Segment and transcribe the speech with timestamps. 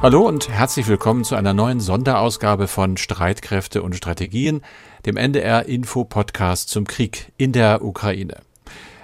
[0.00, 4.62] Hallo und herzlich willkommen zu einer neuen Sonderausgabe von Streitkräfte und Strategien,
[5.04, 8.36] dem NDR Info Podcast zum Krieg in der Ukraine.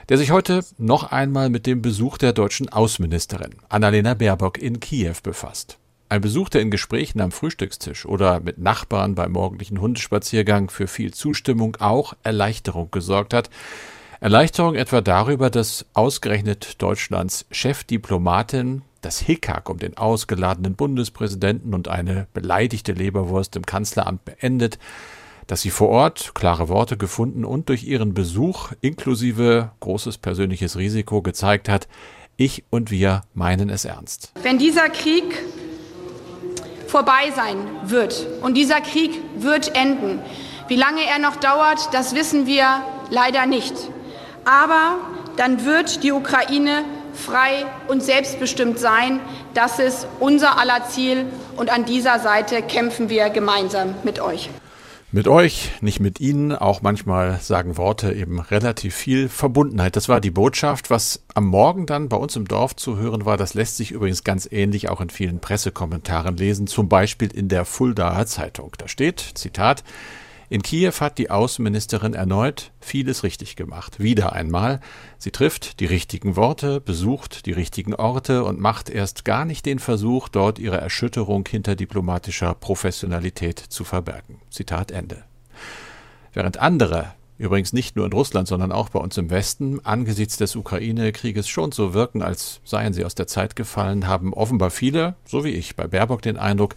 [0.09, 5.17] Der sich heute noch einmal mit dem Besuch der deutschen Außenministerin Annalena Baerbock in Kiew
[5.25, 5.79] befasst.
[6.11, 11.13] Ein Besuch, der in Gesprächen am Frühstückstisch oder mit Nachbarn beim morgendlichen Hundespaziergang für viel
[11.13, 13.51] Zustimmung, auch Erleichterung gesorgt hat.
[14.21, 22.27] Erleichterung etwa darüber, dass ausgerechnet Deutschlands Chefdiplomatin das Hickhack um den ausgeladenen Bundespräsidenten und eine
[22.33, 24.79] beleidigte Leberwurst im Kanzleramt beendet,
[25.47, 31.23] dass sie vor Ort klare Worte gefunden und durch ihren Besuch inklusive großes persönliches Risiko
[31.23, 31.87] gezeigt hat,
[32.37, 34.33] ich und wir meinen es ernst.
[34.43, 35.25] Wenn dieser Krieg
[36.89, 40.21] vorbei sein wird und dieser Krieg wird enden,
[40.69, 43.75] wie lange er noch dauert, das wissen wir leider nicht.
[44.45, 44.99] Aber
[45.37, 49.21] dann wird die Ukraine frei und selbstbestimmt sein.
[49.55, 54.51] Das ist unser aller Ziel und an dieser Seite kämpfen wir gemeinsam mit euch.
[55.15, 59.95] Mit euch, nicht mit Ihnen, auch manchmal sagen Worte eben relativ viel Verbundenheit.
[59.95, 60.91] Das war die Botschaft.
[60.91, 64.25] Was am Morgen dann bei uns im Dorf zu hören war, das lässt sich übrigens
[64.25, 68.73] ganz ähnlich auch in vielen Pressekommentaren lesen, zum Beispiel in der Fuldaer Zeitung.
[68.77, 69.85] Da steht, Zitat,
[70.49, 74.01] in Kiew hat die Außenministerin erneut vieles richtig gemacht.
[74.01, 74.81] Wieder einmal.
[75.19, 79.79] Sie trifft die richtigen Worte, besucht die richtigen Orte und macht erst gar nicht den
[79.79, 84.41] Versuch, dort ihre Erschütterung hinter diplomatischer Professionalität zu verbergen.
[84.51, 85.25] Zitat Ende.
[86.33, 90.55] Während andere übrigens nicht nur in Russland, sondern auch bei uns im Westen, angesichts des
[90.57, 95.45] Ukraine-Krieges schon so wirken, als seien sie aus der Zeit gefallen, haben offenbar viele, so
[95.45, 96.75] wie ich bei Baerbock, den Eindruck,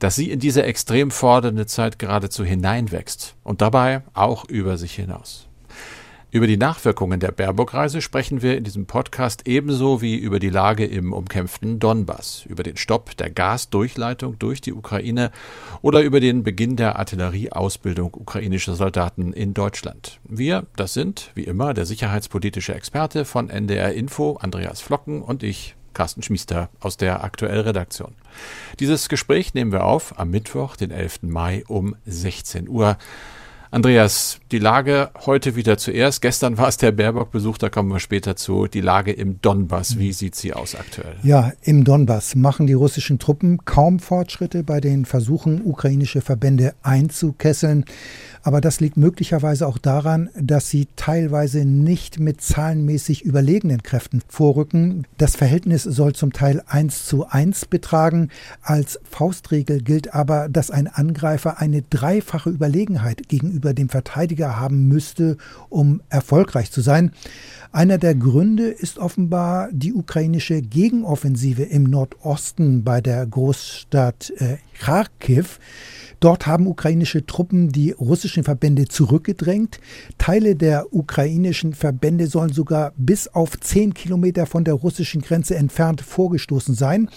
[0.00, 5.46] dass sie in diese extrem fordernde Zeit geradezu hineinwächst und dabei auch über sich hinaus.
[6.32, 10.86] Über die Nachwirkungen der Baerbock-Reise sprechen wir in diesem Podcast ebenso wie über die Lage
[10.86, 15.32] im umkämpften Donbass, über den Stopp der Gasdurchleitung durch die Ukraine
[15.82, 20.20] oder über den Beginn der Artillerieausbildung ukrainischer Soldaten in Deutschland.
[20.22, 25.74] Wir, das sind, wie immer, der sicherheitspolitische Experte von NDR Info, Andreas Flocken und ich,
[25.94, 28.14] Carsten Schmiester aus der Aktuellredaktion.
[28.78, 31.22] Dieses Gespräch nehmen wir auf am Mittwoch, den 11.
[31.22, 32.96] Mai um 16 Uhr.
[33.72, 36.22] Andreas, die Lage heute wieder zuerst.
[36.22, 38.66] Gestern war es der Baerbock-Besuch, da kommen wir später zu.
[38.66, 41.14] Die Lage im Donbass, wie sieht sie aus aktuell?
[41.22, 47.84] Ja, im Donbass machen die russischen Truppen kaum Fortschritte bei den Versuchen, ukrainische Verbände einzukesseln.
[48.42, 55.06] Aber das liegt möglicherweise auch daran, dass sie teilweise nicht mit zahlenmäßig überlegenen Kräften vorrücken.
[55.16, 58.30] Das Verhältnis soll zum Teil 1 zu 1 betragen.
[58.62, 65.36] Als Faustregel gilt aber, dass ein Angreifer eine dreifache Überlegenheit gegenüber dem Verteidiger haben müsste,
[65.68, 67.12] um erfolgreich zu sein.
[67.72, 75.60] Einer der Gründe ist offenbar die ukrainische Gegenoffensive im Nordosten bei der Großstadt äh, Kharkiv.
[76.20, 79.80] Dort haben ukrainische Truppen die russischen Verbände zurückgedrängt.
[80.18, 86.02] Teile der ukrainischen Verbände sollen sogar bis auf zehn Kilometer von der russischen Grenze entfernt
[86.02, 87.08] vorgestoßen sein.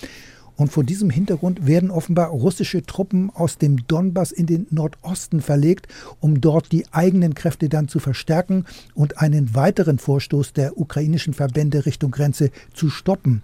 [0.56, 5.88] Und vor diesem Hintergrund werden offenbar russische Truppen aus dem Donbass in den Nordosten verlegt,
[6.20, 11.86] um dort die eigenen Kräfte dann zu verstärken und einen weiteren Vorstoß der ukrainischen Verbände
[11.86, 13.42] Richtung Grenze zu stoppen.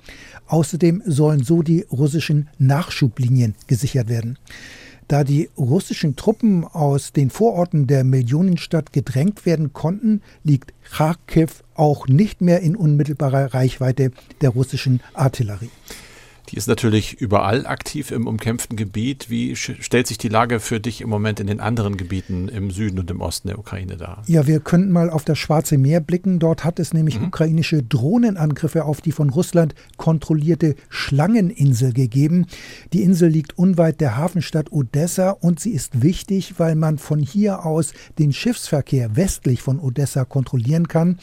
[0.47, 4.38] Außerdem sollen so die russischen Nachschublinien gesichert werden.
[5.08, 12.08] Da die russischen Truppen aus den Vororten der Millionenstadt gedrängt werden konnten, liegt Kharkiv auch
[12.08, 15.72] nicht mehr in unmittelbarer Reichweite der russischen Artillerie.
[16.52, 19.30] Die ist natürlich überall aktiv im umkämpften Gebiet.
[19.30, 23.00] Wie stellt sich die Lage für dich im Moment in den anderen Gebieten im Süden
[23.00, 24.24] und im Osten der Ukraine dar?
[24.26, 26.40] Ja, wir könnten mal auf das Schwarze Meer blicken.
[26.40, 27.28] Dort hat es nämlich mhm.
[27.28, 32.48] ukrainische Drohnenangriffe auf die von Russland kontrollierte Schlangeninsel gegeben.
[32.94, 37.66] Die Insel liegt unweit der Hafenstadt Odessa und sie ist wichtig, weil man von hier
[37.66, 41.20] aus den Schiffsverkehr westlich von Odessa kontrollieren kann.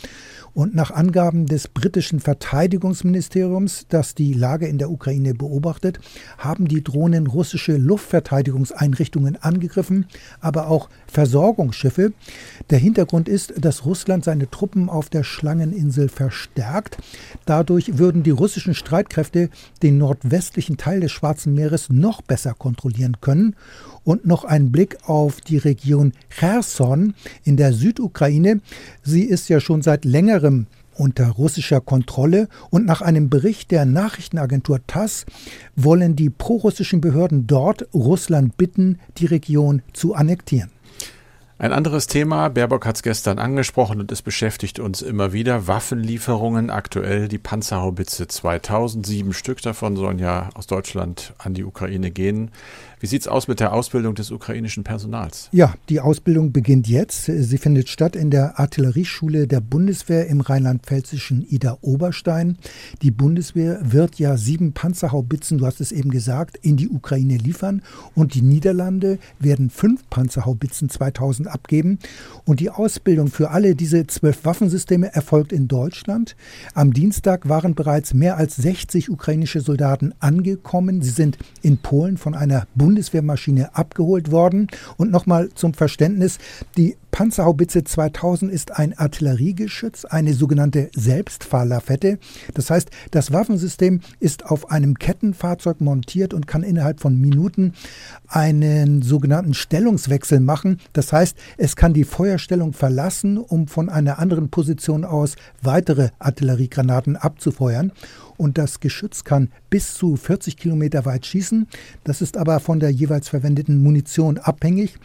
[0.56, 6.00] Und nach Angaben des britischen Verteidigungsministeriums, das die Lage in der Ukraine beobachtet,
[6.38, 10.06] haben die Drohnen russische Luftverteidigungseinrichtungen angegriffen,
[10.40, 12.14] aber auch Versorgungsschiffe.
[12.70, 16.96] Der Hintergrund ist, dass Russland seine Truppen auf der Schlangeninsel verstärkt.
[17.44, 19.50] Dadurch würden die russischen Streitkräfte
[19.82, 23.56] den nordwestlichen Teil des Schwarzen Meeres noch besser kontrollieren können
[24.04, 27.12] und noch ein Blick auf die Region Cherson
[27.44, 28.62] in der Südukraine.
[29.02, 30.45] Sie ist ja schon seit längerem
[30.98, 35.26] unter russischer Kontrolle und nach einem Bericht der Nachrichtenagentur TASS
[35.74, 40.70] wollen die prorussischen Behörden dort Russland bitten, die Region zu annektieren.
[41.58, 46.68] Ein anderes Thema, Baerbock hat es gestern angesprochen und es beschäftigt uns immer wieder, Waffenlieferungen,
[46.68, 52.50] aktuell die Panzerhaubitze 2000, sieben Stück davon sollen ja aus Deutschland an die Ukraine gehen.
[52.98, 55.50] Wie sieht es aus mit der Ausbildung des ukrainischen Personals?
[55.52, 57.26] Ja, die Ausbildung beginnt jetzt.
[57.26, 62.56] Sie findet statt in der Artillerieschule der Bundeswehr im rheinland-pfälzischen Ida-Oberstein.
[63.02, 67.82] Die Bundeswehr wird ja sieben Panzerhaubitzen, du hast es eben gesagt, in die Ukraine liefern
[68.14, 71.98] und die Niederlande werden fünf Panzerhaubitzen 2000 abgeben.
[72.46, 76.34] Und die Ausbildung für alle diese zwölf Waffensysteme erfolgt in Deutschland.
[76.72, 81.02] Am Dienstag waren bereits mehr als 60 ukrainische Soldaten angekommen.
[81.02, 84.68] Sie sind in Polen von einer Bundeswehr Bundeswehrmaschine abgeholt worden.
[84.96, 86.38] Und nochmal zum Verständnis,
[86.76, 92.20] die Panzerhaubitze 2000 ist ein Artilleriegeschütz, eine sogenannte Selbstfahrlafette.
[92.54, 97.72] Das heißt, das Waffensystem ist auf einem Kettenfahrzeug montiert und kann innerhalb von Minuten
[98.28, 100.78] einen sogenannten Stellungswechsel machen.
[100.92, 107.16] Das heißt, es kann die Feuerstellung verlassen, um von einer anderen Position aus weitere Artilleriegranaten
[107.16, 107.90] abzufeuern
[108.36, 111.66] und das Geschütz kann bis zu 40 Kilometer weit schießen.
[112.04, 114.98] Das ist aber von der jeweils verwendeten Munition abhängig.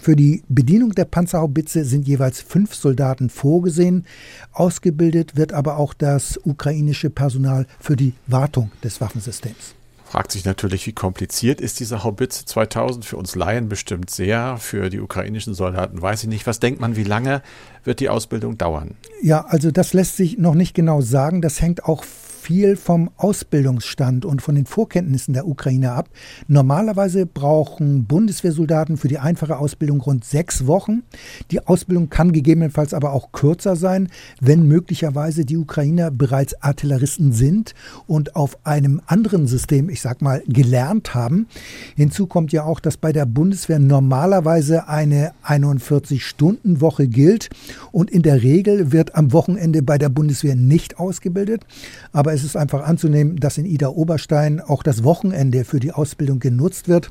[0.00, 4.04] Für die Bedienung der Panzerhaubitze sind jeweils fünf Soldaten vorgesehen.
[4.52, 9.74] Ausgebildet wird aber auch das ukrainische Personal für die Wartung des Waffensystems.
[10.04, 13.04] Fragt sich natürlich, wie kompliziert ist diese Haubitze 2000?
[13.04, 16.46] Für uns Laien bestimmt sehr, für die ukrainischen Soldaten weiß ich nicht.
[16.46, 17.42] Was denkt man, wie lange
[17.82, 18.94] wird die Ausbildung dauern?
[19.20, 21.42] Ja, also das lässt sich noch nicht genau sagen.
[21.42, 22.04] Das hängt auch
[22.46, 26.08] viel vom Ausbildungsstand und von den Vorkenntnissen der Ukraine ab.
[26.46, 31.02] Normalerweise brauchen Bundeswehrsoldaten für die einfache Ausbildung rund sechs Wochen.
[31.50, 34.10] Die Ausbildung kann gegebenenfalls aber auch kürzer sein,
[34.40, 37.74] wenn möglicherweise die Ukrainer bereits Artilleristen sind
[38.06, 41.48] und auf einem anderen System, ich sag mal, gelernt haben.
[41.96, 47.50] Hinzu kommt ja auch, dass bei der Bundeswehr normalerweise eine 41-Stunden-Woche gilt
[47.90, 51.66] und in der Regel wird am Wochenende bei der Bundeswehr nicht ausgebildet.
[52.12, 56.38] Aber es ist einfach anzunehmen, dass in Ida Oberstein auch das Wochenende für die Ausbildung
[56.38, 57.10] genutzt wird.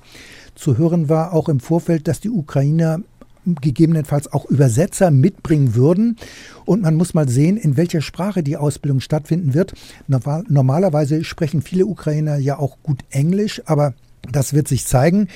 [0.54, 3.00] Zu hören war auch im Vorfeld, dass die Ukrainer
[3.46, 6.18] gegebenenfalls auch Übersetzer mitbringen würden.
[6.66, 9.74] Und man muss mal sehen, in welcher Sprache die Ausbildung stattfinden wird.
[10.08, 13.94] Normalerweise sprechen viele Ukrainer ja auch gut Englisch, aber
[14.32, 15.28] das wird sich zeigen.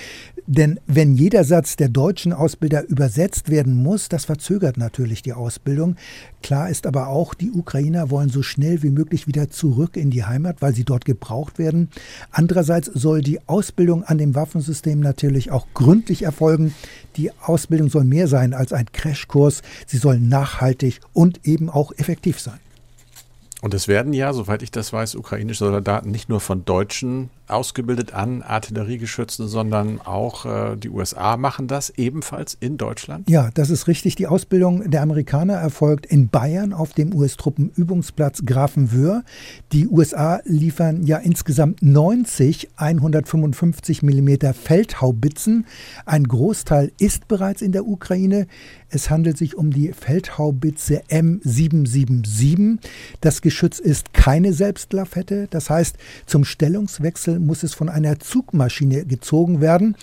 [0.51, 5.96] Denn wenn jeder Satz der deutschen Ausbilder übersetzt werden muss, das verzögert natürlich die Ausbildung.
[6.42, 10.24] Klar ist aber auch, die Ukrainer wollen so schnell wie möglich wieder zurück in die
[10.24, 11.90] Heimat, weil sie dort gebraucht werden.
[12.31, 16.74] Andererseits soll die Ausbildung an dem Waffensystem natürlich auch gründlich erfolgen.
[17.16, 19.62] Die Ausbildung soll mehr sein als ein Crashkurs.
[19.86, 22.60] Sie soll nachhaltig und eben auch effektiv sein.
[23.61, 28.13] Und es werden ja, soweit ich das weiß, ukrainische Soldaten nicht nur von Deutschen ausgebildet
[28.13, 33.29] an Artilleriegeschützen, sondern auch äh, die USA machen das ebenfalls in Deutschland?
[33.29, 34.15] Ja, das ist richtig.
[34.15, 39.23] Die Ausbildung der Amerikaner erfolgt in Bayern auf dem US-Truppenübungsplatz Grafenwöhr.
[39.73, 45.65] Die USA liefern ja insgesamt 90 155 mm Feldhaubitzen.
[46.05, 48.47] Ein Großteil ist bereits in der Ukraine.
[48.91, 52.80] Es handelt sich um die Feldhaubitze M777.
[53.21, 55.47] Das Geschütz ist keine Selbstlafette.
[55.50, 59.95] Das heißt, zum Stellungswechsel muss es von einer Zugmaschine gezogen werden.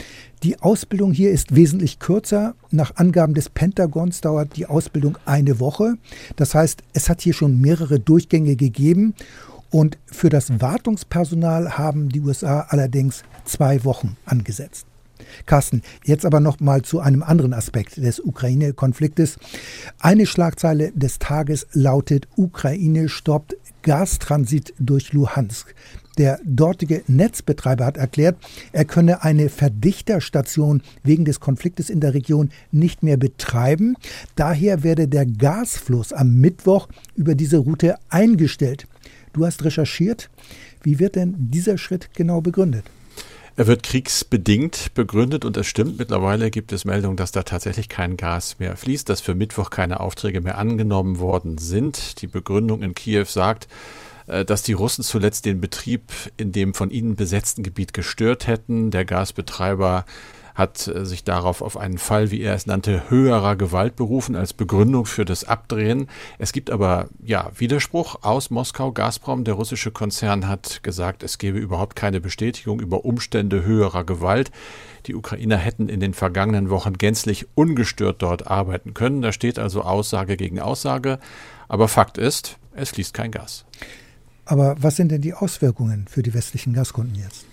[0.45, 2.55] Die Ausbildung hier ist wesentlich kürzer.
[2.71, 5.95] Nach Angaben des Pentagons dauert die Ausbildung eine Woche.
[6.37, 9.15] Das heißt, es hat hier schon mehrere Durchgänge gegeben.
[9.71, 14.87] Und für das Wartungspersonal haben die USA allerdings zwei Wochen angesetzt.
[15.47, 19.39] Carsten, jetzt aber noch mal zu einem anderen Aspekt des Ukraine-Konfliktes.
[19.99, 25.75] Eine Schlagzeile des Tages lautet: Ukraine stoppt Gastransit durch Luhansk.
[26.19, 28.37] Der dortige Netzbetreiber hat erklärt,
[28.73, 33.97] er könne eine Verdichterstation wegen des Konfliktes in der Region nicht mehr betreiben.
[34.35, 38.87] Daher werde der Gasfluss am Mittwoch über diese Route eingestellt.
[39.35, 40.31] Du hast recherchiert.
[40.83, 42.85] Wie wird denn dieser Schritt genau begründet?
[43.59, 45.99] Er wird kriegsbedingt begründet und es stimmt.
[45.99, 50.01] Mittlerweile gibt es Meldungen, dass da tatsächlich kein Gas mehr fließt, dass für Mittwoch keine
[50.01, 52.21] Aufträge mehr angenommen worden sind.
[52.21, 53.67] Die Begründung in Kiew sagt,
[54.27, 58.91] äh, dass die Russen zuletzt den Betrieb in dem von ihnen besetzten Gebiet gestört hätten.
[58.91, 60.05] Der Gasbetreiber
[60.57, 64.55] hat äh, sich darauf auf einen Fall, wie er es nannte, höherer Gewalt berufen als
[64.55, 66.09] Begründung für das Abdrehen.
[66.39, 68.91] Es gibt aber ja Widerspruch aus Moskau.
[68.91, 74.51] Gazprom, der russische Konzern, hat gesagt, es gebe überhaupt keine Bestätigung über Umstände höherer Gewalt.
[75.07, 79.21] Die Ukrainer hätten in den vergangenen Wochen gänzlich ungestört dort arbeiten können.
[79.21, 81.19] Da steht also Aussage gegen Aussage.
[81.69, 83.67] Aber Fakt ist, es fließt kein Gas.
[84.47, 87.45] Aber was sind denn die Auswirkungen für die westlichen Gaskunden jetzt?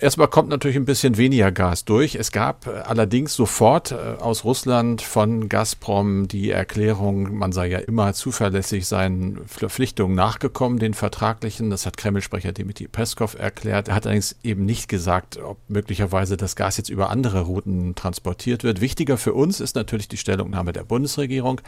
[0.00, 2.14] Erstmal kommt natürlich ein bisschen weniger Gas durch.
[2.14, 7.78] Es gab äh, allerdings sofort äh, aus Russland von Gazprom die Erklärung, man sei ja
[7.78, 11.68] immer zuverlässig seinen Verpflichtungen nachgekommen, den vertraglichen.
[11.68, 13.88] Das hat Kreml-Sprecher Dmitri Peskov erklärt.
[13.88, 18.64] Er hat allerdings eben nicht gesagt, ob möglicherweise das Gas jetzt über andere Routen transportiert
[18.64, 18.80] wird.
[18.80, 21.60] Wichtiger für uns ist natürlich die Stellungnahme der Bundesregierung.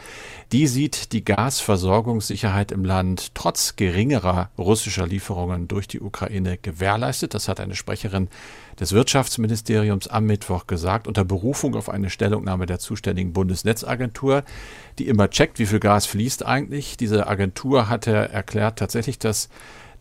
[0.51, 7.35] Die sieht die Gasversorgungssicherheit im Land trotz geringerer russischer Lieferungen durch die Ukraine gewährleistet.
[7.35, 7.90] Das hat eine Sprecherin
[8.79, 14.43] des Wirtschaftsministeriums am Mittwoch gesagt, unter Berufung auf eine Stellungnahme der zuständigen Bundesnetzagentur,
[14.99, 16.97] die immer checkt, wie viel Gas fließt eigentlich.
[16.97, 19.49] Diese Agentur hatte erklärt tatsächlich, dass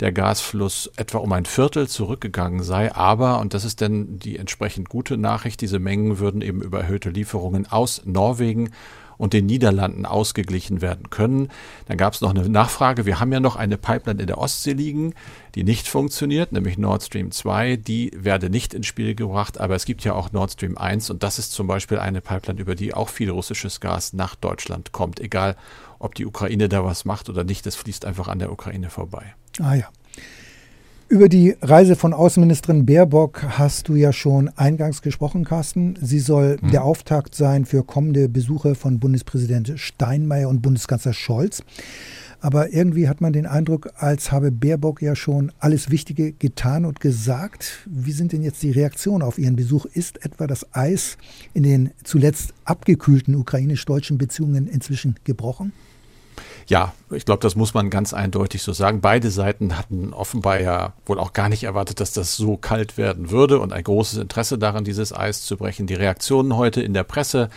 [0.01, 2.95] der Gasfluss etwa um ein Viertel zurückgegangen sei.
[2.95, 7.11] Aber, und das ist denn die entsprechend gute Nachricht, diese Mengen würden eben über erhöhte
[7.11, 8.71] Lieferungen aus Norwegen
[9.21, 11.51] und den Niederlanden ausgeglichen werden können.
[11.87, 13.05] Dann gab es noch eine Nachfrage.
[13.05, 15.15] Wir haben ja noch eine Pipeline in der Ostsee liegen,
[15.55, 17.77] die nicht funktioniert, nämlich Nord Stream 2.
[17.77, 21.23] Die werde nicht ins Spiel gebracht, aber es gibt ja auch Nord Stream 1 und
[21.23, 25.21] das ist zum Beispiel eine Pipeline, über die auch viel russisches Gas nach Deutschland kommt,
[25.21, 25.55] egal
[25.99, 27.67] ob die Ukraine da was macht oder nicht.
[27.67, 29.35] Das fließt einfach an der Ukraine vorbei.
[29.61, 29.89] Ah ja.
[31.11, 35.99] Über die Reise von Außenministerin Baerbock hast du ja schon eingangs gesprochen, Carsten.
[36.01, 36.71] Sie soll mhm.
[36.71, 41.65] der Auftakt sein für kommende Besuche von Bundespräsident Steinmeier und Bundeskanzler Scholz.
[42.39, 47.01] Aber irgendwie hat man den Eindruck, als habe Baerbock ja schon alles Wichtige getan und
[47.01, 47.89] gesagt.
[47.91, 49.87] Wie sind denn jetzt die Reaktionen auf ihren Besuch?
[49.87, 51.19] Ist etwa das Eis
[51.55, 55.73] in den zuletzt abgekühlten ukrainisch-deutschen Beziehungen inzwischen gebrochen?
[56.71, 59.01] Ja, ich glaube, das muss man ganz eindeutig so sagen.
[59.01, 63.33] Beide Seiten hatten offenbar ja wohl auch gar nicht erwartet, dass das so kalt werden
[63.33, 65.89] würde und ein großes Interesse daran, dieses Eis zu brechen.
[65.89, 67.51] Die Reaktionen heute in der Presse,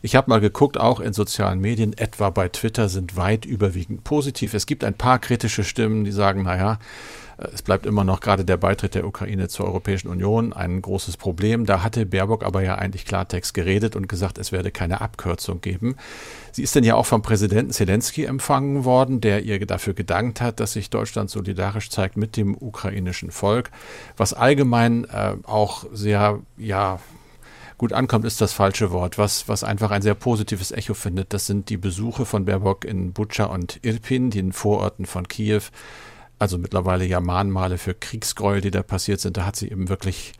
[0.00, 4.54] ich habe mal geguckt, auch in sozialen Medien, etwa bei Twitter, sind weit überwiegend positiv.
[4.54, 6.78] Es gibt ein paar kritische Stimmen, die sagen, naja,
[7.36, 11.66] es bleibt immer noch gerade der Beitritt der Ukraine zur Europäischen Union ein großes Problem.
[11.66, 15.96] Da hatte Baerbock aber ja eigentlich Klartext geredet und gesagt, es werde keine Abkürzung geben.
[16.52, 20.60] Sie ist denn ja auch vom Präsidenten Zelensky empfangen worden, der ihr dafür gedankt hat,
[20.60, 23.70] dass sich Deutschland solidarisch zeigt mit dem ukrainischen Volk,
[24.16, 27.00] was allgemein äh, auch sehr, ja,
[27.76, 29.18] gut ankommt, ist das falsche Wort.
[29.18, 33.12] Was, was einfach ein sehr positives Echo findet, das sind die Besuche von Baerbock in
[33.12, 35.62] Butscha und Irpin, den Vororten von Kiew
[36.38, 39.36] also mittlerweile ja Mahnmale für Kriegsgräuel, die da passiert sind.
[39.36, 40.32] Da hat sie eben wirklich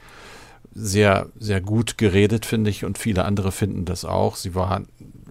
[0.72, 4.36] sehr, sehr gut geredet, finde ich, und viele andere finden das auch.
[4.36, 4.82] Sie war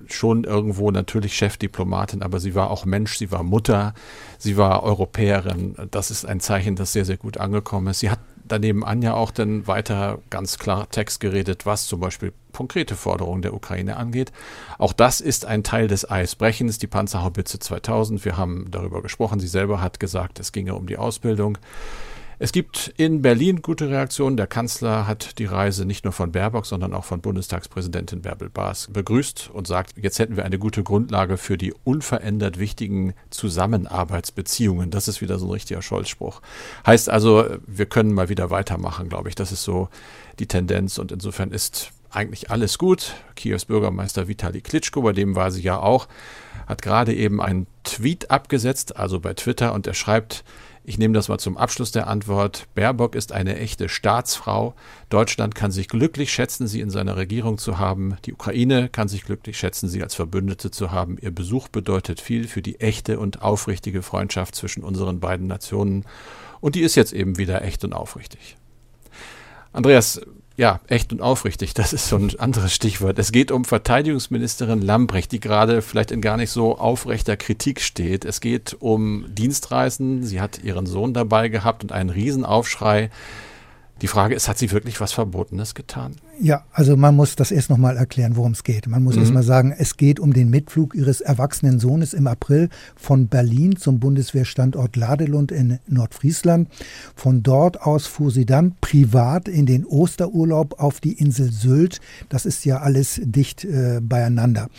[0.08, 3.94] schon irgendwo natürlich Chefdiplomatin, aber sie war auch Mensch, sie war Mutter,
[4.38, 5.76] sie war Europäerin.
[5.92, 8.00] Das ist ein Zeichen, das sehr, sehr gut angekommen ist.
[8.00, 12.34] Sie hat daneben an ja auch dann weiter ganz klar Text geredet, was zum Beispiel
[12.52, 14.32] konkrete Forderungen der Ukraine angeht.
[14.78, 18.24] Auch das ist ein Teil des Eisbrechens, die Panzerhaubitze 2000.
[18.26, 19.40] Wir haben darüber gesprochen.
[19.40, 21.58] Sie selber hat gesagt, es ginge um die Ausbildung.
[22.40, 24.38] Es gibt in Berlin gute Reaktionen.
[24.38, 28.90] Der Kanzler hat die Reise nicht nur von Baerbock, sondern auch von Bundestagspräsidentin Bärbel Baas
[28.92, 34.90] begrüßt und sagt, jetzt hätten wir eine gute Grundlage für die unverändert wichtigen Zusammenarbeitsbeziehungen.
[34.90, 36.42] Das ist wieder so ein richtiger Scholz-Spruch.
[36.86, 39.36] Heißt also, wir können mal wieder weitermachen, glaube ich.
[39.36, 39.90] Das ist so
[40.40, 43.16] die Tendenz und insofern ist eigentlich alles gut.
[43.36, 46.08] Kiews Bürgermeister Vitali Klitschko, bei dem war sie ja auch,
[46.68, 50.44] hat gerade eben einen Tweet abgesetzt, also bei Twitter, und er schreibt,
[50.86, 52.68] ich nehme das mal zum Abschluss der Antwort.
[52.76, 54.74] Baerbock ist eine echte Staatsfrau.
[55.10, 58.18] Deutschland kann sich glücklich schätzen, sie in seiner Regierung zu haben.
[58.26, 61.18] Die Ukraine kann sich glücklich schätzen, sie als Verbündete zu haben.
[61.22, 66.04] Ihr Besuch bedeutet viel für die echte und aufrichtige Freundschaft zwischen unseren beiden Nationen.
[66.60, 68.58] Und die ist jetzt eben wieder echt und aufrichtig.
[69.72, 70.22] Andreas,
[70.56, 73.18] ja, echt und aufrichtig, das ist so ein anderes Stichwort.
[73.18, 78.24] Es geht um Verteidigungsministerin Lambrecht, die gerade vielleicht in gar nicht so aufrechter Kritik steht.
[78.24, 80.24] Es geht um Dienstreisen.
[80.24, 83.10] Sie hat ihren Sohn dabei gehabt und einen Riesenaufschrei.
[84.04, 86.18] Die Frage ist, hat sie wirklich was Verbotenes getan?
[86.42, 88.88] Ja, also man muss das erst nochmal erklären, worum es geht.
[88.88, 89.22] Man muss mhm.
[89.22, 93.76] erst mal sagen, es geht um den Mitflug ihres erwachsenen Sohnes im April von Berlin
[93.76, 96.70] zum Bundeswehrstandort Ladelund in Nordfriesland.
[97.16, 102.02] Von dort aus fuhr sie dann privat in den Osterurlaub auf die Insel Sylt.
[102.30, 104.70] Das ist ja alles dicht äh, beieinander.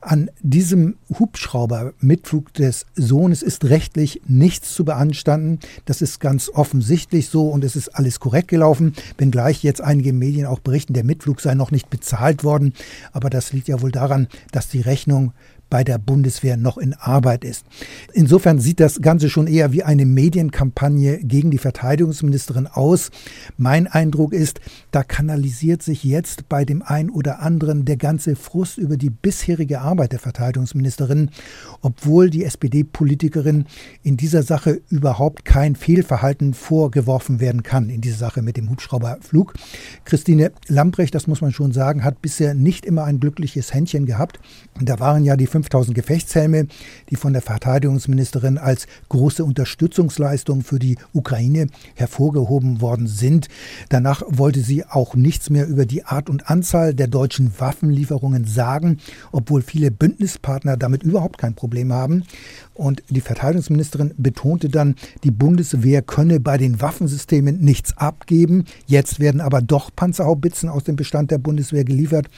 [0.00, 5.58] An diesem Hubschrauber Mitflug des Sohnes ist rechtlich nichts zu beanstanden.
[5.86, 10.46] Das ist ganz offensichtlich so und es ist alles korrekt gelaufen, wenngleich jetzt einige Medien
[10.46, 12.74] auch berichten, der Mitflug sei noch nicht bezahlt worden.
[13.12, 15.32] Aber das liegt ja wohl daran, dass die Rechnung
[15.70, 17.64] bei der Bundeswehr noch in Arbeit ist.
[18.12, 23.10] Insofern sieht das Ganze schon eher wie eine Medienkampagne gegen die Verteidigungsministerin aus.
[23.56, 24.60] Mein Eindruck ist,
[24.90, 29.80] da kanalisiert sich jetzt bei dem einen oder anderen der ganze Frust über die bisherige
[29.80, 31.30] Arbeit der Verteidigungsministerin,
[31.80, 33.66] obwohl die SPD-Politikerin
[34.02, 39.54] in dieser Sache überhaupt kein Fehlverhalten vorgeworfen werden kann, in dieser Sache mit dem Hubschrauberflug.
[40.04, 44.40] Christine Lambrecht, das muss man schon sagen, hat bisher nicht immer ein glückliches Händchen gehabt.
[44.80, 46.66] Da waren ja die 5000 Gefechtshelme,
[47.10, 53.48] die von der Verteidigungsministerin als große Unterstützungsleistung für die Ukraine hervorgehoben worden sind.
[53.88, 58.98] Danach wollte sie auch nichts mehr über die Art und Anzahl der deutschen Waffenlieferungen sagen,
[59.32, 62.24] obwohl viele Bündnispartner damit überhaupt kein Problem haben.
[62.74, 68.64] Und die Verteidigungsministerin betonte dann, die Bundeswehr könne bei den Waffensystemen nichts abgeben.
[68.86, 72.28] Jetzt werden aber doch Panzerhaubitzen aus dem Bestand der Bundeswehr geliefert.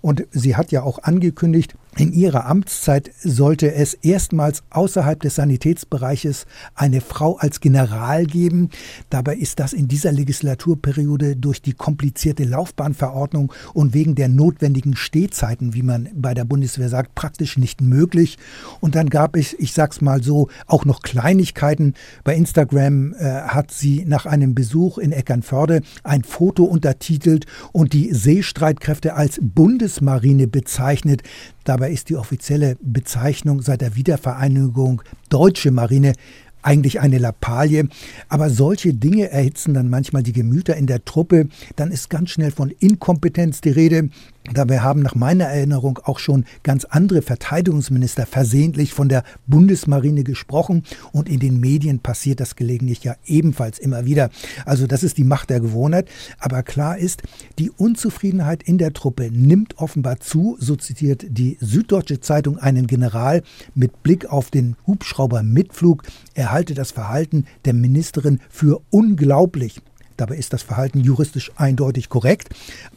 [0.00, 6.46] Und sie hat ja auch angekündigt, in ihrer Amtszeit sollte es erstmals außerhalb des Sanitätsbereiches
[6.76, 8.70] eine Frau als General geben.
[9.10, 15.74] Dabei ist das in dieser Legislaturperiode durch die komplizierte Laufbahnverordnung und wegen der notwendigen Stehzeiten,
[15.74, 18.38] wie man bei der Bundeswehr sagt, praktisch nicht möglich.
[18.78, 21.94] Und dann gab es, ich sag's mal so, auch noch Kleinigkeiten.
[22.24, 28.12] Bei Instagram äh, hat sie nach einem Besuch in Eckernförde ein Foto untertitelt und die
[28.12, 31.22] Seestreitkräfte als Bundesmarine bezeichnet.
[31.62, 36.14] Dabei ist die offizielle Bezeichnung seit der Wiedervereinigung Deutsche Marine
[36.62, 37.88] eigentlich eine Lappalie.
[38.28, 41.48] Aber solche Dinge erhitzen dann manchmal die Gemüter in der Truppe.
[41.76, 44.10] Dann ist ganz schnell von Inkompetenz die Rede.
[44.54, 50.84] Dabei haben nach meiner Erinnerung auch schon ganz andere Verteidigungsminister versehentlich von der Bundesmarine gesprochen
[51.12, 54.30] und in den Medien passiert das gelegentlich ja ebenfalls immer wieder.
[54.64, 56.08] Also das ist die Macht der Gewohnheit.
[56.38, 57.22] Aber klar ist,
[57.58, 63.42] die Unzufriedenheit in der Truppe nimmt offenbar zu, so zitiert die Süddeutsche Zeitung einen General
[63.74, 66.02] mit Blick auf den Hubschrauber-Mitflug.
[66.34, 69.80] Er halte das Verhalten der Ministerin für unglaublich.
[70.18, 72.50] Dabei ist das Verhalten juristisch eindeutig korrekt.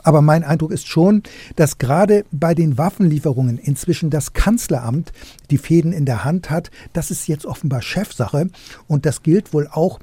[0.03, 1.23] Aber mein Eindruck ist schon,
[1.55, 5.13] dass gerade bei den Waffenlieferungen inzwischen das Kanzleramt
[5.51, 6.71] die Fäden in der Hand hat.
[6.93, 8.49] Das ist jetzt offenbar Chefsache.
[8.87, 9.99] Und das gilt wohl auch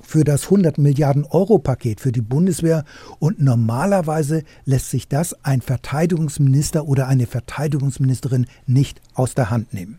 [0.00, 2.84] für das 100 Milliarden Euro Paket für die Bundeswehr
[3.18, 9.98] und normalerweise lässt sich das ein Verteidigungsminister oder eine Verteidigungsministerin nicht aus der Hand nehmen.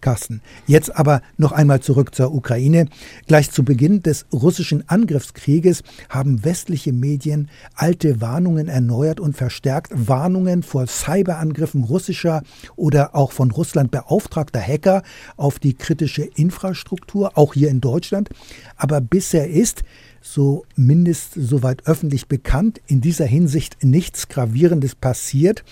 [0.00, 0.40] Carsten.
[0.66, 2.86] Jetzt aber noch einmal zurück zur Ukraine.
[3.26, 9.92] Gleich zu Beginn des russischen Angriffskrieges haben westliche Medien alte Warnungen erneuert und verstärkt.
[9.94, 12.42] Warnungen vor Cyberangriffen russischer
[12.76, 15.02] oder auch von Russland beauftragter Hacker
[15.36, 18.30] auf die kritische Infrastruktur, auch hier in Deutschland.
[18.76, 19.82] Aber bisher ist,
[20.20, 25.64] so mindest soweit öffentlich bekannt, in dieser Hinsicht nichts Gravierendes passiert.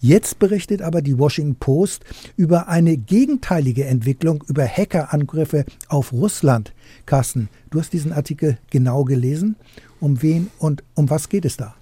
[0.00, 2.04] Jetzt berichtet aber die Washington Post
[2.36, 6.72] über eine gegenteilige Entwicklung, über Hackerangriffe auf Russland.
[7.06, 9.56] Carsten, du hast diesen Artikel genau gelesen.
[10.00, 11.74] Um wen und um was geht es da?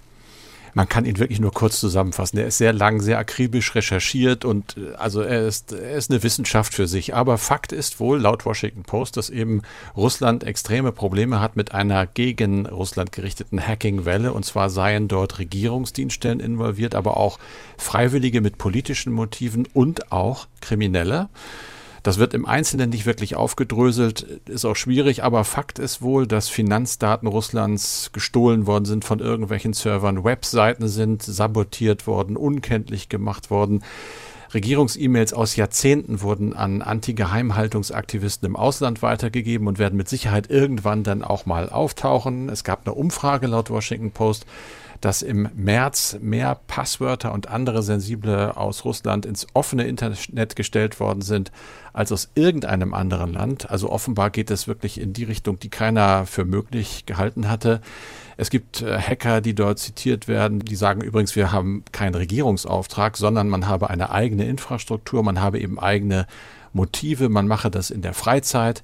[0.73, 2.37] Man kann ihn wirklich nur kurz zusammenfassen.
[2.37, 6.23] Er ist sehr lang, sehr akribisch recherchiert und äh, also er ist, er ist eine
[6.23, 7.13] Wissenschaft für sich.
[7.13, 9.61] Aber Fakt ist wohl, laut Washington Post, dass eben
[9.95, 14.33] Russland extreme Probleme hat mit einer gegen Russland gerichteten Hacking-Welle.
[14.33, 17.39] Und zwar seien dort Regierungsdienststellen involviert, aber auch
[17.77, 21.29] Freiwillige mit politischen Motiven und auch Kriminelle.
[22.03, 26.49] Das wird im Einzelnen nicht wirklich aufgedröselt, ist auch schwierig, aber Fakt ist wohl, dass
[26.49, 33.83] Finanzdaten Russlands gestohlen worden sind von irgendwelchen Servern, Webseiten sind sabotiert worden, unkenntlich gemacht worden.
[34.53, 41.23] Regierungs-E-Mails aus Jahrzehnten wurden an Anti-Geheimhaltungsaktivisten im Ausland weitergegeben und werden mit Sicherheit irgendwann dann
[41.23, 42.49] auch mal auftauchen.
[42.49, 44.45] Es gab eine Umfrage laut Washington Post,
[45.03, 51.21] dass im März mehr Passwörter und andere sensible aus Russland ins offene Internet gestellt worden
[51.21, 51.51] sind
[51.91, 53.69] als aus irgendeinem anderen Land.
[53.69, 57.81] Also offenbar geht es wirklich in die Richtung, die keiner für möglich gehalten hatte.
[58.37, 63.17] Es gibt äh, Hacker, die dort zitiert werden, die sagen übrigens, wir haben keinen Regierungsauftrag,
[63.17, 66.27] sondern man habe eine eigene Infrastruktur, man habe eben eigene
[66.71, 68.83] Motive, man mache das in der Freizeit.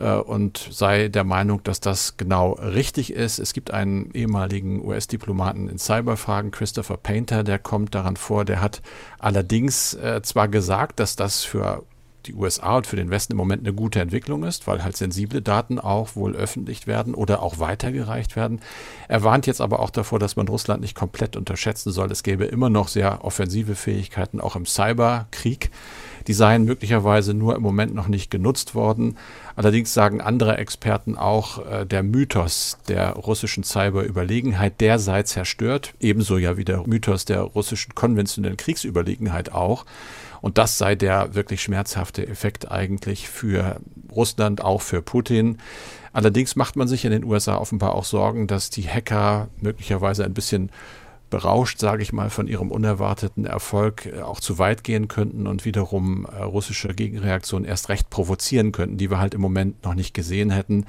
[0.00, 3.38] Äh, und sei der Meinung, dass das genau richtig ist.
[3.38, 8.44] Es gibt einen ehemaligen US-Diplomaten in Cyberfragen, Christopher Painter, der kommt daran vor.
[8.44, 8.82] Der hat
[9.18, 11.84] allerdings äh, zwar gesagt, dass das für
[12.26, 15.40] die USA und für den Westen im Moment eine gute Entwicklung ist, weil halt sensible
[15.40, 18.60] Daten auch wohl öffentlich werden oder auch weitergereicht werden.
[19.08, 22.10] Er warnt jetzt aber auch davor, dass man Russland nicht komplett unterschätzen soll.
[22.10, 25.70] Es gäbe immer noch sehr offensive Fähigkeiten, auch im Cyberkrieg.
[26.26, 29.16] Die seien möglicherweise nur im Moment noch nicht genutzt worden.
[29.56, 35.94] Allerdings sagen andere Experten auch, äh, der Mythos der russischen Cyberüberlegenheit, der sei zerstört.
[36.00, 39.84] Ebenso ja wie der Mythos der russischen konventionellen Kriegsüberlegenheit auch.
[40.40, 43.80] Und das sei der wirklich schmerzhafte Effekt eigentlich für
[44.10, 45.58] Russland, auch für Putin.
[46.12, 50.34] Allerdings macht man sich in den USA offenbar auch Sorgen, dass die Hacker möglicherweise ein
[50.34, 50.70] bisschen
[51.30, 55.64] berauscht, sage ich mal, von ihrem unerwarteten Erfolg äh, auch zu weit gehen könnten und
[55.64, 60.12] wiederum äh, russische Gegenreaktionen erst recht provozieren könnten, die wir halt im Moment noch nicht
[60.12, 60.86] gesehen hätten,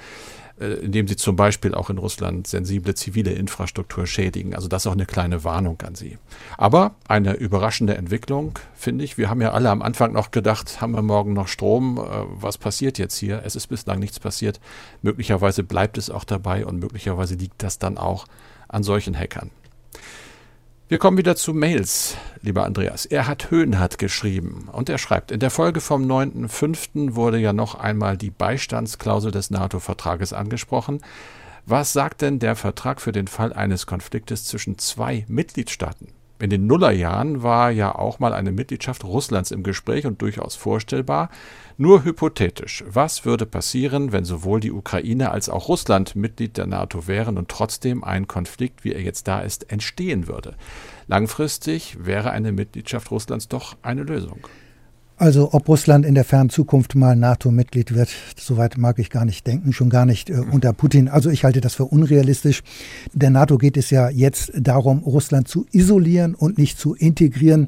[0.59, 4.55] äh, indem sie zum Beispiel auch in Russland sensible zivile Infrastruktur schädigen.
[4.55, 6.17] Also das ist auch eine kleine Warnung an sie.
[6.57, 9.17] Aber eine überraschende Entwicklung, finde ich.
[9.17, 11.97] Wir haben ja alle am Anfang noch gedacht, haben wir morgen noch Strom?
[11.97, 13.43] Was passiert jetzt hier?
[13.45, 14.59] Es ist bislang nichts passiert.
[15.01, 18.25] Möglicherweise bleibt es auch dabei und möglicherweise liegt das dann auch
[18.67, 19.51] an solchen Hackern.
[20.91, 23.05] Wir kommen wieder zu Mails, lieber Andreas.
[23.05, 27.15] Er hat Höhenhardt geschrieben und er schreibt, in der Folge vom 9.5.
[27.15, 30.99] wurde ja noch einmal die Beistandsklausel des NATO-Vertrages angesprochen.
[31.65, 36.09] Was sagt denn der Vertrag für den Fall eines Konfliktes zwischen zwei Mitgliedstaaten?
[36.39, 41.29] In den Nullerjahren war ja auch mal eine Mitgliedschaft Russlands im Gespräch und durchaus vorstellbar.
[41.77, 42.83] Nur hypothetisch.
[42.87, 47.49] Was würde passieren, wenn sowohl die Ukraine als auch Russland Mitglied der NATO wären und
[47.49, 50.55] trotzdem ein Konflikt, wie er jetzt da ist, entstehen würde?
[51.07, 54.47] Langfristig wäre eine Mitgliedschaft Russlands doch eine Lösung.
[55.21, 59.45] Also ob Russland in der fernen Zukunft mal NATO-Mitglied wird, soweit mag ich gar nicht
[59.45, 61.07] denken, schon gar nicht äh, unter Putin.
[61.09, 62.63] Also ich halte das für unrealistisch.
[63.13, 67.67] Der NATO geht es ja jetzt darum, Russland zu isolieren und nicht zu integrieren.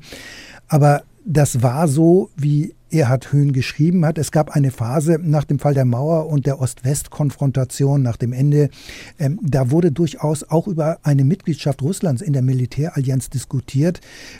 [0.68, 4.18] Aber das war so, wie Erhard Höhn geschrieben hat.
[4.18, 8.70] Es gab eine Phase nach dem Fall der Mauer und der Ost-West-Konfrontation nach dem Ende.
[9.18, 14.00] Ähm, da wurde durchaus auch über eine Mitgliedschaft Russlands in der Militärallianz diskutiert.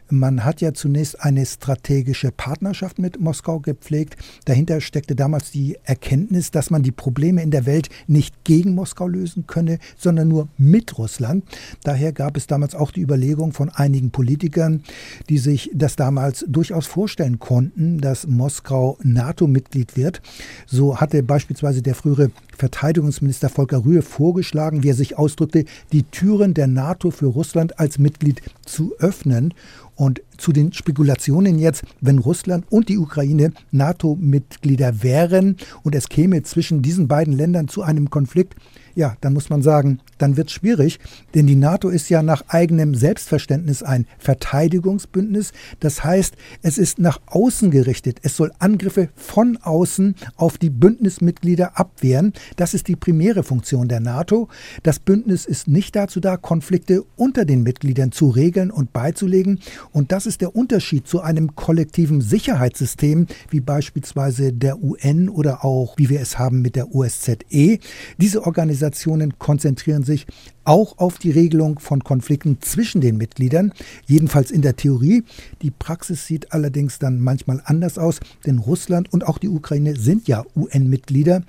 [0.10, 4.18] Man hat ja zunächst eine strategische Partnerschaft mit Moskau gepflegt.
[4.46, 9.08] Dahinter steckte damals die Erkenntnis, dass man die Probleme in der Welt nicht gegen Moskau
[9.08, 11.44] lösen könne, sondern nur mit Russland.
[11.84, 14.84] Daher gab es damals auch die Überlegung von einigen Politikern,
[15.30, 20.22] die sich das damals durchaus vorstellen konnten, dass Moskau Moskau NATO-Mitglied wird.
[20.68, 26.54] So hatte beispielsweise der frühere Verteidigungsminister Volker Rühe vorgeschlagen, wie er sich ausdrückte, die Türen
[26.54, 29.54] der NATO für Russland als Mitglied zu öffnen.
[29.96, 36.44] Und zu den Spekulationen jetzt, wenn Russland und die Ukraine NATO-Mitglieder wären und es käme
[36.44, 38.56] zwischen diesen beiden Ländern zu einem Konflikt,
[38.96, 41.00] ja, dann muss man sagen, dann wird es schwierig,
[41.34, 45.52] denn die NATO ist ja nach eigenem Selbstverständnis ein Verteidigungsbündnis.
[45.80, 48.20] Das heißt, es ist nach außen gerichtet.
[48.22, 52.34] Es soll Angriffe von außen auf die Bündnismitglieder abwehren.
[52.56, 54.48] Das ist die primäre Funktion der NATO.
[54.84, 59.60] Das Bündnis ist nicht dazu da, Konflikte unter den Mitgliedern zu regeln und beizulegen.
[59.92, 65.98] Und das ist der Unterschied zu einem kollektiven Sicherheitssystem, wie beispielsweise der UN oder auch,
[65.98, 67.80] wie wir es haben mit der OSZE.
[68.18, 70.28] Diese Organisation Organisationen konzentrieren sich
[70.66, 73.72] auch auf die Regelung von Konflikten zwischen den Mitgliedern,
[74.08, 75.24] jedenfalls in der Theorie.
[75.62, 80.28] Die Praxis sieht allerdings dann manchmal anders aus, denn Russland und auch die Ukraine sind
[80.28, 81.44] ja UN-Mitglieder,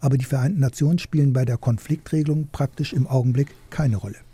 [0.00, 4.27] aber die Vereinten Nationen spielen bei der Konfliktregelung praktisch im Augenblick keine Rolle.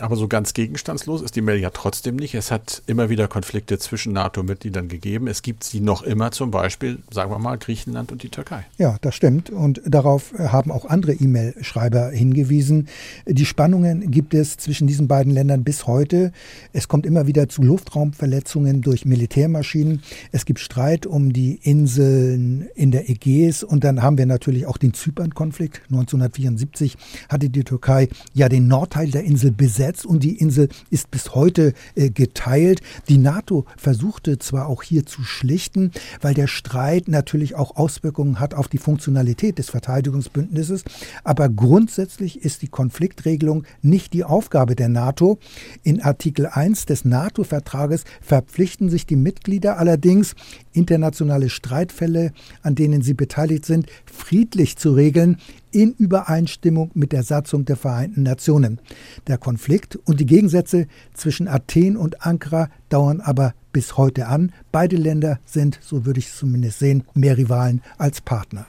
[0.00, 2.34] Aber so ganz gegenstandslos ist die Mail ja trotzdem nicht.
[2.34, 5.26] Es hat immer wieder Konflikte zwischen NATO-Mitgliedern gegeben.
[5.26, 8.66] Es gibt sie noch immer, zum Beispiel, sagen wir mal, Griechenland und die Türkei.
[8.76, 9.48] Ja, das stimmt.
[9.48, 12.88] Und darauf haben auch andere E-Mail-Schreiber hingewiesen.
[13.26, 16.32] Die Spannungen gibt es zwischen diesen beiden Ländern bis heute.
[16.72, 20.02] Es kommt immer wieder zu Luftraumverletzungen durch Militärmaschinen.
[20.32, 23.64] Es gibt Streit um die Inseln in der Ägäis.
[23.64, 25.80] Und dann haben wir natürlich auch den Zypern-Konflikt.
[25.90, 26.96] 1974
[27.30, 31.36] hatte die Türkei ja den Nordteil der Insel besetzt besetzt und die Insel ist bis
[31.36, 32.80] heute äh, geteilt.
[33.08, 38.54] Die NATO versuchte zwar auch hier zu schlichten, weil der Streit natürlich auch Auswirkungen hat
[38.54, 40.82] auf die Funktionalität des Verteidigungsbündnisses,
[41.22, 45.38] aber grundsätzlich ist die Konfliktregelung nicht die Aufgabe der NATO.
[45.84, 50.34] In Artikel 1 des NATO-Vertrages verpflichten sich die Mitglieder allerdings,
[50.78, 55.36] internationale Streitfälle, an denen sie beteiligt sind, friedlich zu regeln,
[55.70, 58.80] in Übereinstimmung mit der Satzung der Vereinten Nationen.
[59.26, 64.52] Der Konflikt und die Gegensätze zwischen Athen und Ankara dauern aber bis heute an.
[64.72, 68.66] Beide Länder sind, so würde ich es zumindest sehen, mehr Rivalen als Partner.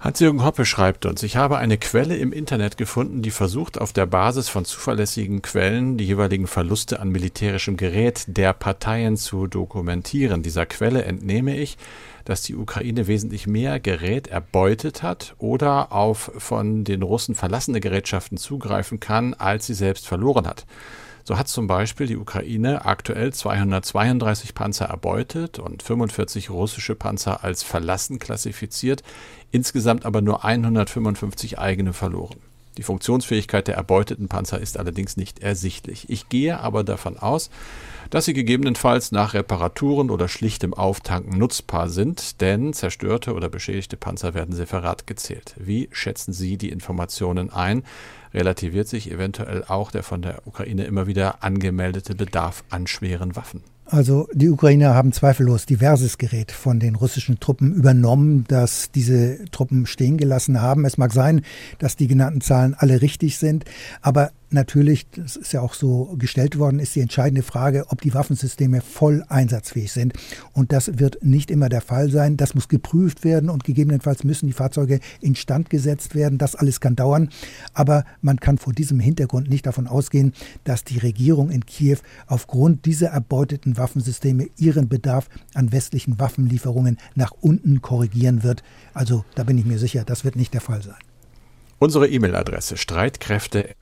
[0.00, 4.06] Hans-Jürgen Hoppe schreibt uns, ich habe eine Quelle im Internet gefunden, die versucht, auf der
[4.06, 10.42] Basis von zuverlässigen Quellen die jeweiligen Verluste an militärischem Gerät der Parteien zu dokumentieren.
[10.42, 11.76] Dieser Quelle entnehme ich,
[12.24, 18.38] dass die Ukraine wesentlich mehr Gerät erbeutet hat oder auf von den Russen verlassene Gerätschaften
[18.38, 20.64] zugreifen kann, als sie selbst verloren hat.
[21.24, 27.62] So hat zum Beispiel die Ukraine aktuell 232 Panzer erbeutet und 45 russische Panzer als
[27.62, 29.02] verlassen klassifiziert,
[29.50, 32.36] insgesamt aber nur 155 eigene verloren.
[32.76, 36.08] Die Funktionsfähigkeit der erbeuteten Panzer ist allerdings nicht ersichtlich.
[36.08, 37.50] Ich gehe aber davon aus,
[38.10, 44.34] dass sie gegebenenfalls nach Reparaturen oder schlichtem Auftanken nutzbar sind, denn zerstörte oder beschädigte Panzer
[44.34, 45.54] werden separat gezählt.
[45.58, 47.82] Wie schätzen Sie die Informationen ein?
[48.32, 53.62] Relativiert sich eventuell auch der von der Ukraine immer wieder angemeldete Bedarf an schweren Waffen?
[53.86, 59.84] Also die Ukrainer haben zweifellos diverses Gerät von den russischen Truppen übernommen, das diese Truppen
[59.86, 60.84] stehen gelassen haben.
[60.84, 61.42] Es mag sein,
[61.80, 63.64] dass die genannten Zahlen alle richtig sind,
[64.00, 68.14] aber natürlich, das ist ja auch so gestellt worden, ist die entscheidende Frage, ob die
[68.14, 70.14] Waffensysteme voll einsatzfähig sind.
[70.52, 72.36] Und das wird nicht immer der Fall sein.
[72.36, 76.38] Das muss geprüft werden und gegebenenfalls müssen die Fahrzeuge instand gesetzt werden.
[76.38, 77.30] Das alles kann dauern.
[77.74, 80.32] Aber man kann vor diesem Hintergrund nicht davon ausgehen,
[80.64, 87.32] dass die Regierung in Kiew aufgrund dieser erbeuteten Waffensysteme ihren Bedarf an westlichen Waffenlieferungen nach
[87.40, 88.62] unten korrigieren wird.
[88.94, 90.96] Also da bin ich mir sicher, das wird nicht der Fall sein.
[91.78, 93.74] Unsere E-Mail-Adresse streitkräfte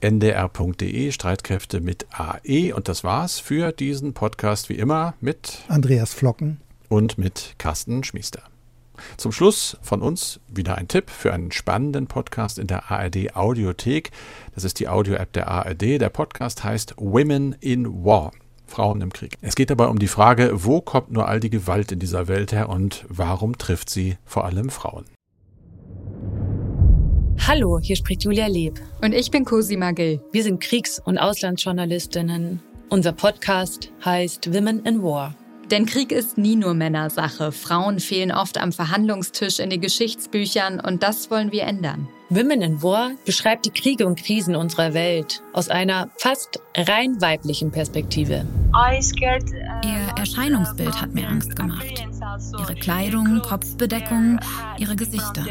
[0.00, 2.72] ndr.de, Streitkräfte mit AE.
[2.72, 8.42] Und das war's für diesen Podcast wie immer mit Andreas Flocken und mit Carsten Schmiester.
[9.16, 14.10] Zum Schluss von uns wieder ein Tipp für einen spannenden Podcast in der ARD Audiothek.
[14.54, 16.00] Das ist die Audio-App der ARD.
[16.00, 18.32] Der Podcast heißt Women in War.
[18.66, 19.36] Frauen im Krieg.
[19.40, 22.52] Es geht dabei um die Frage, wo kommt nur all die Gewalt in dieser Welt
[22.52, 25.04] her und warum trifft sie vor allem Frauen?
[27.40, 28.80] Hallo, hier spricht Julia Leb.
[29.02, 30.20] Und ich bin Cosima Gill.
[30.32, 32.62] Wir sind Kriegs- und Auslandsjournalistinnen.
[32.88, 35.34] Unser Podcast heißt Women in War.
[35.70, 37.52] Denn Krieg ist nie nur Männersache.
[37.52, 42.08] Frauen fehlen oft am Verhandlungstisch in den Geschichtsbüchern und das wollen wir ändern.
[42.30, 47.70] Women in War beschreibt die Kriege und Krisen unserer Welt aus einer fast rein weiblichen
[47.70, 48.46] Perspektive.
[49.84, 52.04] Ihr Erscheinungsbild hat mir Angst gemacht.
[52.58, 54.40] Ihre Kleidung, Kopfbedeckung,
[54.78, 55.46] ihre Gesichter.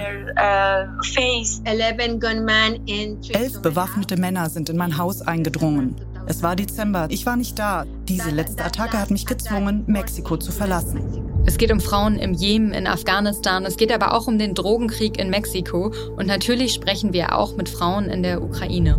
[3.33, 5.95] Elf bewaffnete Männer sind in mein Haus eingedrungen.
[6.25, 7.07] Es war Dezember.
[7.09, 7.85] Ich war nicht da.
[8.07, 11.01] Diese letzte Attacke hat mich gezwungen, Mexiko zu verlassen.
[11.45, 13.65] Es geht um Frauen im Jemen, in Afghanistan.
[13.65, 15.93] Es geht aber auch um den Drogenkrieg in Mexiko.
[16.15, 18.97] Und natürlich sprechen wir auch mit Frauen in der Ukraine.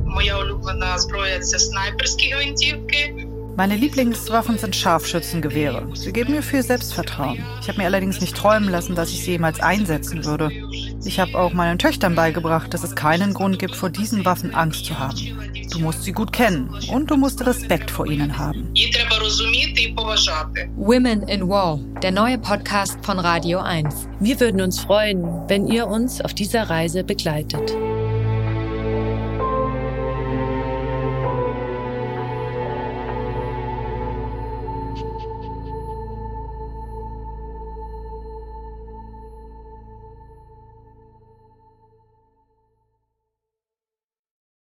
[3.57, 5.87] Meine Lieblingswaffen sind Scharfschützengewehre.
[5.95, 7.39] Sie geben mir viel Selbstvertrauen.
[7.63, 10.51] Ich habe mir allerdings nicht träumen lassen, dass ich sie jemals einsetzen würde.
[11.05, 14.87] Ich habe auch meinen Töchtern beigebracht, dass es keinen Grund gibt, vor diesen Waffen Angst
[14.87, 15.19] zu haben.
[15.71, 18.73] Du musst sie gut kennen und du musst Respekt vor ihnen haben.
[20.77, 24.09] Women in War, der neue Podcast von Radio 1.
[24.21, 27.75] Wir würden uns freuen, wenn ihr uns auf dieser Reise begleitet.